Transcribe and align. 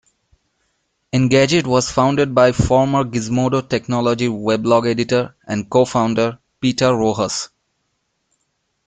Engadget 1.13 1.67
was 1.67 1.91
founded 1.91 2.33
by 2.33 2.53
former 2.53 3.03
Gizmodo 3.03 3.61
technology 3.69 4.27
weblog 4.27 4.89
editor 4.89 5.35
and 5.47 5.69
co-founder, 5.69 6.39
Peter 6.59 6.95
Rojas. 6.95 7.49